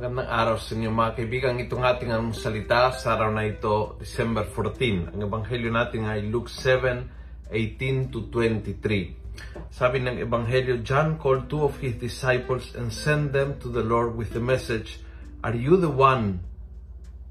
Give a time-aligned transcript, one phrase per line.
[0.00, 1.60] araw sa inyo mga kaibigan.
[1.60, 5.12] Itong ating salita sa araw na ito, December 14.
[5.12, 9.68] Ang ebanghelyo natin ay Luke 7, 18 to 23.
[9.68, 14.16] Sabi ng ebanghelyo, John called two of his disciples and sent them to the Lord
[14.16, 15.04] with the message,
[15.44, 16.48] Are you the one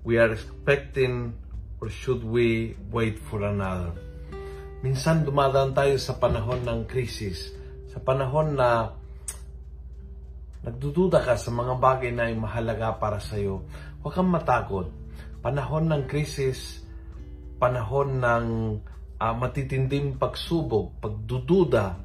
[0.06, 1.34] we are expecting
[1.82, 3.98] or should we wait for another?
[4.86, 7.50] Minsan dumadaan tayo sa panahon ng krisis,
[7.90, 8.93] sa panahon na
[10.64, 13.64] nagdududa ka sa mga bagay na ay mahalaga para sa iyo,
[14.04, 14.88] huwag kang matakot.
[15.40, 16.84] Panahon ng krisis,
[17.60, 18.46] panahon ng
[19.20, 21.96] uh, matitinding pagsubok, pagdududa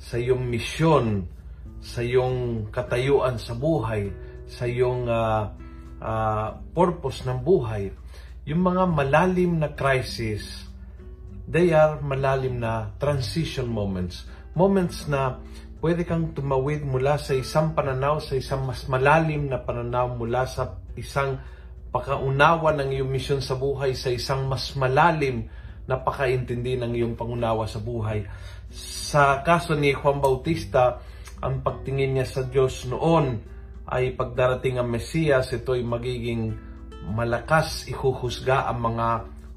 [0.00, 1.28] sa iyong misyon,
[1.82, 4.08] sa iyong katayuan sa buhay,
[4.48, 5.52] sa iyong uh,
[6.00, 7.92] uh, purpose ng buhay.
[8.48, 10.66] Yung mga malalim na crisis,
[11.46, 14.26] they are malalim na transition moments.
[14.52, 15.38] Moments na
[15.82, 20.78] pwede kang tumawid mula sa isang pananaw sa isang mas malalim na pananaw mula sa
[20.94, 21.42] isang
[21.90, 25.50] pakaunawa ng iyong misyon sa buhay sa isang mas malalim
[25.90, 28.22] na pakaintindi ng iyong pangunawa sa buhay.
[28.70, 31.02] Sa kaso ni Juan Bautista,
[31.42, 33.42] ang pagtingin niya sa Diyos noon
[33.90, 36.54] ay pagdarating ang Mesiyas, ito ay magiging
[37.10, 39.08] malakas ihuhusga ang mga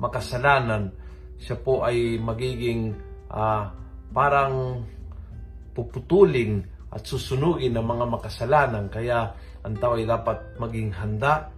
[0.01, 0.89] makasalanan.
[1.37, 2.97] Siya po ay magiging
[3.29, 3.69] uh,
[4.09, 4.83] parang
[5.75, 6.63] puputulin
[6.95, 8.87] at susunugin ng mga makasalanan.
[8.87, 9.35] Kaya
[9.67, 11.51] ang tao ay dapat maging handa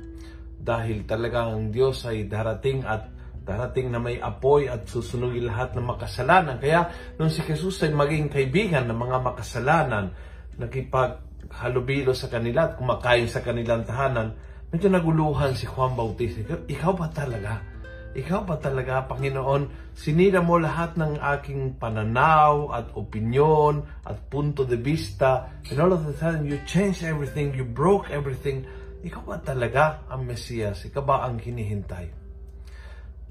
[0.57, 3.13] dahil talagang ang Diyos ay darating at
[3.47, 6.59] darating na may apoy at susunugin lahat ng makasalanan.
[6.59, 10.11] Kaya nung si Jesus ay maging kaibigan ng mga makasalanan,
[10.59, 14.35] nakipaghalubilo sa kanila at kumakain sa kanilang tahanan,
[14.67, 16.59] medyo naguluhan si Juan Bautista.
[16.67, 17.76] Ikaw ba talaga?
[18.15, 24.79] Ikaw ba talaga, Panginoon, sinira mo lahat ng aking pananaw at opinion at punto de
[24.79, 28.63] vista and all of the time you changed everything, you broke everything.
[29.03, 30.87] Ikaw ba talaga ang Mesiyas?
[30.87, 32.09] Ikaw ba ang hinihintay?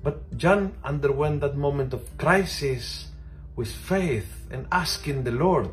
[0.07, 3.11] But John underwent that moment of crisis
[3.59, 5.73] with faith and asking the Lord.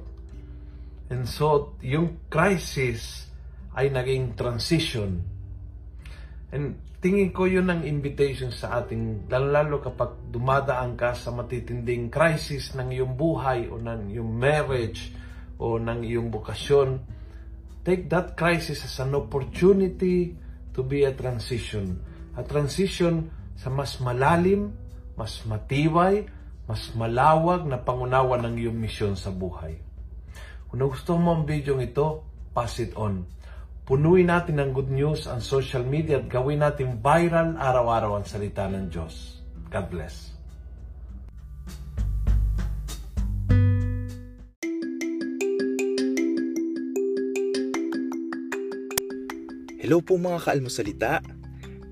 [1.13, 3.29] And so, yung crisis
[3.77, 5.21] ay naging transition.
[6.49, 12.71] And tingin ko yun ang invitation sa ating, lalo kapag dumadaan ka sa matitinding crisis
[12.79, 15.11] ng iyong buhay o ng iyong marriage
[15.59, 17.03] o ng iyong bukasyon,
[17.83, 20.31] take that crisis as an opportunity
[20.71, 21.99] to be a transition.
[22.39, 23.27] A transition
[23.59, 24.71] sa mas malalim,
[25.19, 26.23] mas matibay,
[26.63, 29.75] mas malawag na pangunawa ng iyong misyon sa buhay.
[30.71, 32.23] Kung gusto mo ang video ito,
[32.55, 33.27] pass it on.
[33.83, 38.63] Punuin natin ng good news ang social media at gawin natin viral araw-araw ang salita
[38.71, 39.43] ng Diyos.
[39.67, 40.31] God bless.
[49.83, 51.19] Hello po mga kaalmosalita.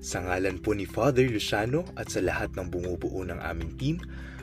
[0.00, 4.00] Sa ngalan po ni Father Luciano at sa lahat ng bumubuo ng aming team,